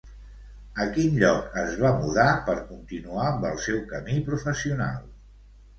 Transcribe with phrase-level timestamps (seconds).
[0.85, 5.03] A quin lloc es va mudar per continuar amb el seu camí professional?